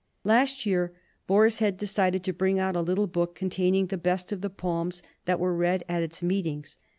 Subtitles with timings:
[0.23, 0.93] "Last year
[1.27, 5.03] Boar's Head decided to bring out a little book containing the best of the poems
[5.25, 6.79] that were read at its meetings.